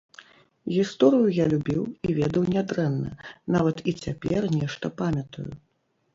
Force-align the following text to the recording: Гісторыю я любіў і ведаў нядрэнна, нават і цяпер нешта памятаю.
Гісторыю 0.77 1.27
я 1.35 1.45
любіў 1.53 1.83
і 2.07 2.15
ведаў 2.21 2.43
нядрэнна, 2.57 3.11
нават 3.59 3.77
і 3.93 3.95
цяпер 4.03 4.41
нешта 4.59 4.85
памятаю. 5.05 5.49